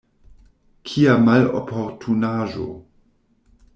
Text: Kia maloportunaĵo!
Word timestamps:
Kia 0.91 1.13
maloportunaĵo! 1.27 2.67